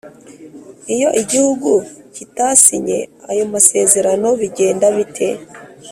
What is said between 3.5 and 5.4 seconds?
masererano bigenda bite